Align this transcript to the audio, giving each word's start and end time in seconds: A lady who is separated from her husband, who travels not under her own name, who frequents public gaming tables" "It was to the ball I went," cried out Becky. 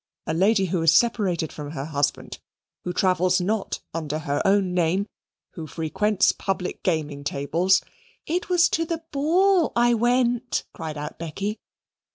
A 0.25 0.33
lady 0.33 0.65
who 0.65 0.81
is 0.81 0.91
separated 0.95 1.53
from 1.53 1.73
her 1.73 1.85
husband, 1.85 2.39
who 2.83 2.91
travels 2.91 3.39
not 3.39 3.81
under 3.93 4.17
her 4.17 4.41
own 4.43 4.73
name, 4.73 5.05
who 5.51 5.67
frequents 5.67 6.31
public 6.31 6.81
gaming 6.81 7.23
tables" 7.23 7.83
"It 8.35 8.49
was 8.49 8.67
to 8.69 8.83
the 8.83 9.03
ball 9.11 9.71
I 9.75 9.93
went," 9.93 10.63
cried 10.73 10.97
out 10.97 11.19
Becky. 11.19 11.59